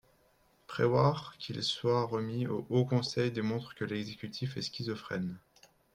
[0.65, 5.37] Prévoir qu’il soit remis au Haut Conseil démontre que l’exécutif est schizophrène